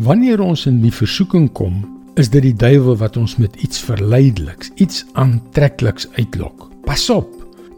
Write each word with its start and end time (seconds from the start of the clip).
Wanneer 0.00 0.40
ons 0.40 0.62
in 0.64 0.78
die 0.80 0.92
versoeking 0.94 1.50
kom, 1.52 1.82
is 2.16 2.30
dit 2.32 2.40
die 2.46 2.54
duiwel 2.56 2.94
wat 3.02 3.18
ons 3.20 3.34
met 3.36 3.52
iets 3.60 3.82
verleideliks, 3.84 4.70
iets 4.80 5.02
aantrekliks 5.20 6.06
uitlok. 6.16 6.70
Pas 6.86 7.02
op. 7.12 7.28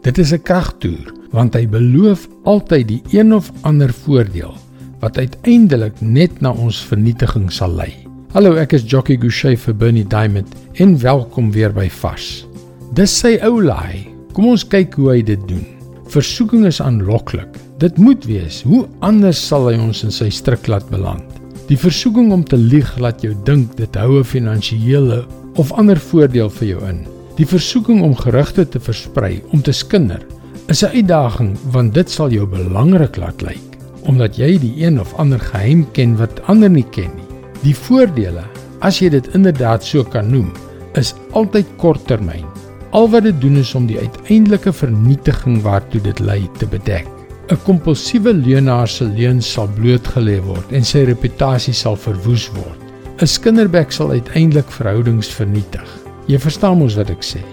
Dit 0.07 0.21
is 0.23 0.31
'n 0.31 0.39
kragtoer, 0.39 1.11
want 1.31 1.53
hy 1.53 1.67
beloof 1.67 2.29
altyd 2.43 2.87
die 2.87 3.01
een 3.11 3.33
of 3.33 3.51
ander 3.63 3.91
voordeel 3.91 4.55
wat 5.01 5.17
uiteindelik 5.17 5.99
net 6.01 6.39
na 6.41 6.51
ons 6.51 6.79
vernietiging 6.79 7.51
sal 7.51 7.75
lei. 7.75 7.91
Hallo, 8.31 8.55
ek 8.55 8.73
is 8.73 8.87
Jockey 8.87 9.17
Gouchee 9.17 9.57
vir 9.57 9.73
Bernie 9.73 10.07
Diamond 10.07 10.47
en 10.73 10.99
welkom 10.99 11.51
weer 11.51 11.73
by 11.73 11.89
Vars. 11.89 12.47
Dis 12.93 13.19
sy 13.19 13.37
ou 13.43 13.61
laai. 13.61 14.07
Kom 14.33 14.45
ons 14.45 14.67
kyk 14.67 14.93
hoe 14.93 15.11
hy 15.11 15.21
dit 15.21 15.47
doen. 15.47 15.65
Versoeking 16.07 16.65
is 16.65 16.81
aanloklik. 16.81 17.59
Dit 17.79 17.97
moet 17.97 18.25
wees. 18.25 18.61
Hoe 18.61 18.87
anders 18.99 19.47
sal 19.47 19.67
hy 19.67 19.75
ons 19.77 20.03
in 20.03 20.11
sy 20.11 20.29
struik 20.29 20.67
laat 20.67 20.89
beland? 20.89 21.42
Die 21.73 21.79
versoeking 21.81 22.27
om 22.29 22.43
te 22.45 22.57
lieg 22.59 22.89
laat 23.01 23.23
jou 23.25 23.31
dink 23.47 23.71
dit 23.79 23.95
hou 23.97 24.19
'n 24.19 24.29
finansiële 24.29 25.23
of 25.57 25.71
ander 25.71 25.97
voordeel 25.97 26.49
vir 26.49 26.67
jou 26.67 26.81
in. 26.85 26.99
Die 27.37 27.47
versoeking 27.49 28.03
om 28.05 28.13
gerugte 28.15 28.67
te 28.69 28.79
versprei 28.79 29.41
om 29.49 29.61
te 29.61 29.71
skinder 29.71 30.21
is 30.67 30.83
'n 30.83 30.93
uitdaging 30.93 31.57
want 31.71 31.93
dit 31.93 32.09
sal 32.09 32.29
jou 32.29 32.45
belangrik 32.45 33.17
laat 33.17 33.41
lyk 33.41 33.77
omdat 34.03 34.37
jy 34.37 34.59
die 34.59 34.85
een 34.85 34.99
of 34.99 35.15
ander 35.15 35.39
geheim 35.39 35.87
ken 35.91 36.15
wat 36.17 36.41
ander 36.45 36.69
nie 36.69 36.85
ken 36.91 37.09
nie. 37.15 37.41
Die 37.63 37.75
voordele, 37.75 38.43
as 38.79 38.99
jy 38.99 39.09
dit 39.09 39.27
inderdaad 39.33 39.83
so 39.83 40.03
kan 40.03 40.29
noem, 40.29 40.51
is 40.93 41.15
altyd 41.31 41.65
korttermyn. 41.77 42.45
Al 42.91 43.09
wat 43.09 43.23
dit 43.23 43.41
doen 43.41 43.57
is 43.57 43.75
om 43.75 43.87
die 43.87 43.99
uiteindelike 43.99 44.73
vernietiging 44.73 45.61
waartoe 45.61 46.01
dit 46.01 46.19
lei 46.19 46.49
te 46.59 46.65
bedek. 46.67 47.22
'n 47.51 47.59
Kompulsiewe 47.65 48.33
leuenaar 48.33 48.87
se 48.87 49.03
leuns 49.03 49.51
sal 49.51 49.67
blootgelê 49.67 50.37
word 50.45 50.71
en 50.71 50.85
sy 50.87 51.03
reputasie 51.03 51.73
sal 51.75 51.97
verwoes 51.99 52.47
word. 52.55 52.79
'n 53.19 53.27
Skinderbek 53.27 53.91
sal 53.91 54.15
uiteindelik 54.15 54.71
verhoudings 54.71 55.27
vernietig. 55.27 55.89
Jy 56.27 56.39
verstaan 56.39 56.77
mos 56.79 56.95
wat 56.95 57.11
ek 57.11 57.23
sê. 57.23 57.43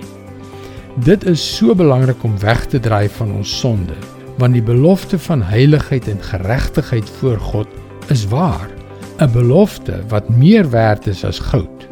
Dit 1.03 1.27
is 1.27 1.43
so 1.57 1.75
belangrik 1.75 2.23
om 2.23 2.39
weg 2.39 2.67
te 2.71 2.79
draai 2.79 3.09
van 3.19 3.33
ons 3.33 3.59
sonde, 3.59 3.99
want 4.39 4.55
die 4.55 4.63
belofte 4.63 5.19
van 5.19 5.43
heiligheid 5.43 6.09
en 6.09 6.23
geregtigheid 6.23 7.11
voor 7.19 7.39
God 7.39 7.69
is 8.15 8.27
waar, 8.31 8.71
'n 9.19 9.33
belofte 9.33 10.05
wat 10.09 10.29
meer 10.31 10.71
werd 10.71 11.07
is 11.07 11.25
as 11.25 11.39
goud. 11.39 11.89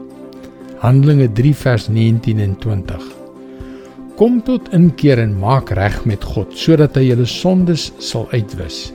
Handelinge 0.79 1.33
3 1.33 1.55
vers 1.55 1.89
19 1.89 2.39
en 2.39 2.59
20. 2.59 3.18
Kom 4.19 4.41
tot 4.43 4.67
inkeer 4.75 5.21
en 5.23 5.37
maak 5.39 5.69
reg 5.79 5.95
met 6.11 6.25
God 6.27 6.51
sodat 6.59 6.97
hy 6.99 7.05
julle 7.13 7.27
sondes 7.31 7.85
sal 8.03 8.25
uitwis. 8.33 8.89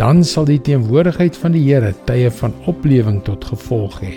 Dan 0.00 0.24
sal 0.26 0.48
die 0.48 0.58
teenwoordigheid 0.66 1.36
van 1.38 1.52
die 1.54 1.60
Here 1.62 1.92
tye 2.08 2.26
van 2.40 2.56
oplewing 2.66 3.20
tot 3.22 3.46
gevolg 3.46 4.00
hê. 4.02 4.16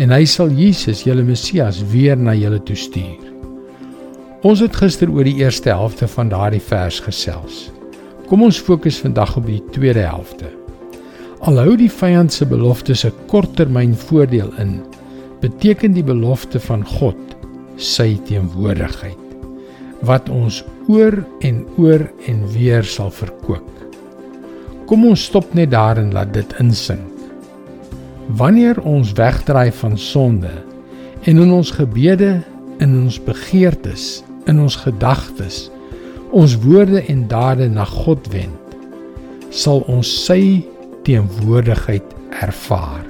En 0.00 0.14
hy 0.16 0.22
sal 0.32 0.54
Jesus, 0.56 1.02
julle 1.04 1.26
Messias, 1.28 1.82
weer 1.92 2.16
na 2.16 2.32
julle 2.32 2.62
toe 2.64 2.76
stuur. 2.76 3.26
Ons 4.48 4.62
het 4.64 4.78
gister 4.80 5.12
oor 5.12 5.28
die 5.28 5.36
eerste 5.42 5.74
helfte 5.74 6.08
van 6.14 6.32
daardie 6.32 6.62
vers 6.70 7.02
gesels. 7.04 7.66
Kom 8.32 8.46
ons 8.48 8.62
fokus 8.70 9.02
vandag 9.04 9.36
op 9.36 9.44
die 9.44 9.60
tweede 9.76 10.06
helfte. 10.08 10.48
Alhou 11.44 11.76
die 11.76 11.92
vyand 11.92 12.32
se 12.32 12.48
beloftes 12.48 13.04
'n 13.04 13.12
korttermyn 13.28 13.92
voordeel 13.92 14.56
in, 14.56 14.80
beteken 15.44 15.92
die 15.92 16.06
belofte 16.14 16.60
van 16.60 16.80
God 16.96 17.20
sy 17.76 18.16
teenwoordigheid 18.24 19.25
wat 20.04 20.28
ons 20.28 20.62
oor 20.88 21.18
en 21.40 21.62
oor 21.80 22.04
en 22.28 22.42
weer 22.52 22.84
sal 22.84 23.10
verkoop. 23.10 23.68
Kom 24.86 25.06
ons 25.08 25.24
stop 25.28 25.54
net 25.54 25.72
daar 25.72 25.98
en 25.98 26.12
laat 26.14 26.32
dit 26.34 26.52
insink. 26.62 27.12
Wanneer 28.38 28.78
ons 28.82 29.12
wegdraai 29.18 29.70
van 29.80 29.96
sonde 29.98 30.52
en 31.26 31.42
in 31.42 31.50
ons 31.50 31.70
gebede, 31.74 32.40
in 32.82 32.94
ons 33.04 33.18
begeertes, 33.22 34.22
in 34.46 34.60
ons 34.62 34.76
gedagtes, 34.82 35.66
ons 36.30 36.56
woorde 36.66 37.02
en 37.10 37.26
dade 37.30 37.68
na 37.70 37.86
God 37.88 38.26
wend, 38.34 38.76
sal 39.50 39.82
ons 39.90 40.10
sy 40.26 40.66
teenwoordigheid 41.06 42.14
ervaar. 42.42 43.06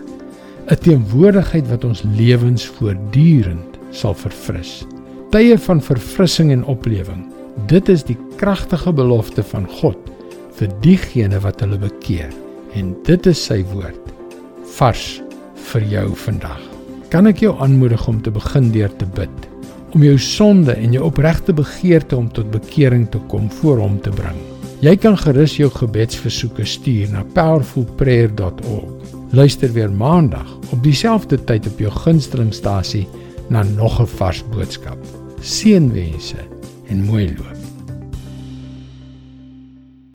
'n 0.66 0.76
Teenwoordigheid 0.82 1.68
wat 1.70 1.84
ons 1.84 2.02
lewens 2.16 2.66
voortdurend 2.66 3.80
sal 3.90 4.14
verfris 4.14 4.84
tye 5.34 5.58
van 5.58 5.80
verfrissing 5.82 6.52
en 6.54 6.64
oplewing. 6.64 7.24
Dit 7.70 7.88
is 7.88 8.04
die 8.06 8.18
kragtige 8.40 8.92
belofte 8.92 9.42
van 9.42 9.66
God 9.80 9.98
vir 10.58 10.70
diegene 10.84 11.40
wat 11.44 11.60
hulle 11.64 11.78
bekeer. 11.80 12.30
En 12.76 12.94
dit 13.06 13.26
is 13.26 13.40
sy 13.48 13.62
woord 13.72 14.12
vars 14.76 15.06
vir 15.72 15.84
jou 15.90 16.06
vandag. 16.26 16.62
Kan 17.10 17.28
ek 17.30 17.40
jou 17.44 17.54
aanmoedig 17.62 18.06
om 18.10 18.18
te 18.22 18.32
begin 18.34 18.72
deur 18.74 18.92
te 19.00 19.08
bid 19.16 19.52
om 19.96 20.02
jou 20.04 20.18
sonde 20.20 20.74
en 20.76 20.92
jou 20.92 21.06
opregte 21.06 21.54
begeerte 21.56 22.16
om 22.18 22.26
tot 22.28 22.50
bekering 22.52 23.06
te 23.08 23.20
kom 23.30 23.46
voor 23.62 23.78
hom 23.80 23.94
te 24.04 24.10
bring. 24.12 24.36
Jy 24.84 24.92
kan 25.00 25.16
gerus 25.16 25.54
jou 25.56 25.70
gebedsversoeke 25.72 26.66
stuur 26.68 27.14
na 27.14 27.22
powerfulprayer.org. 27.32 29.14
Luister 29.32 29.72
weer 29.72 29.90
maandag 29.90 30.50
op 30.74 30.82
dieselfde 30.84 31.38
tyd 31.48 31.66
op 31.70 31.80
jou 31.80 31.92
gunstelingstasie 32.02 33.06
na 33.48 33.62
nog 33.62 34.00
'n 34.00 34.06
vars 34.06 34.44
boodskap. 34.50 34.98
Seënwense 35.40 36.40
en 36.88 37.04
mooi 37.04 37.34
loop. 37.36 37.65